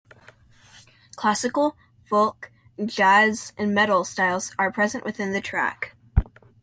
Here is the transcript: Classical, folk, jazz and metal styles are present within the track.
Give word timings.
Classical, 1.15 1.75
folk, 2.09 2.49
jazz 2.83 3.53
and 3.55 3.71
metal 3.71 4.03
styles 4.03 4.51
are 4.57 4.71
present 4.71 5.03
within 5.03 5.31
the 5.31 5.41
track. 5.41 5.95